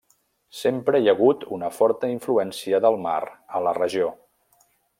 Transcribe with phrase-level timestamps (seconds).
[0.59, 3.19] Sempre hi ha hagut una forta influència del mar
[3.59, 4.09] a la regió.